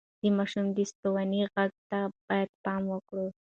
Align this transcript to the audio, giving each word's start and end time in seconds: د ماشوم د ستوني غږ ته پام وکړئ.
د 0.21 0.23
ماشوم 0.37 0.65
د 0.75 0.79
ستوني 0.91 1.41
غږ 1.53 1.71
ته 1.89 1.99
پام 2.63 2.83
وکړئ. 2.93 3.27